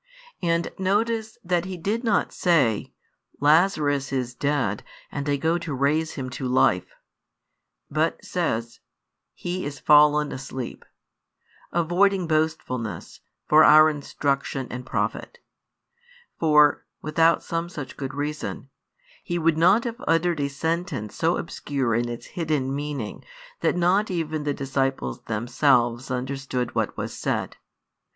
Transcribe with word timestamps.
And 0.41 0.65
|114 0.79 0.79
notice 0.79 1.37
that 1.43 1.65
He 1.65 1.77
did 1.77 2.03
not 2.03 2.33
say: 2.33 2.91
"Lazarus 3.39 4.11
is 4.11 4.33
dead 4.33 4.81
and 5.11 5.29
I 5.29 5.35
go 5.35 5.59
to 5.59 5.75
raise 5.75 6.13
him 6.13 6.31
to 6.31 6.47
life," 6.47 6.95
but 7.91 8.25
says: 8.25 8.79
"He 9.35 9.63
is 9.63 9.77
fallen 9.77 10.31
asleep," 10.31 10.85
avoiding 11.71 12.25
boastfulness, 12.25 13.19
for 13.47 13.63
our 13.63 13.91
instruction 13.91 14.65
and 14.71 14.87
profit; 14.87 15.37
for 16.39 16.83
[without 17.03 17.43
some 17.43 17.69
such 17.69 17.95
good 17.95 18.15
reason] 18.15 18.71
He 19.23 19.37
would 19.37 19.55
not 19.55 19.83
have 19.83 20.03
uttered 20.07 20.39
a 20.39 20.47
sentence 20.47 21.13
so 21.13 21.37
obscure 21.37 21.93
in 21.93 22.09
its 22.09 22.25
hidden 22.25 22.73
meaning 22.73 23.23
that 23.59 23.77
not 23.77 24.09
even 24.09 24.45
the 24.45 24.53
disciples 24.55 25.21
themselves 25.25 26.09
understood 26.09 26.73
what 26.73 26.97
was 26.97 27.15
said. 27.15 27.57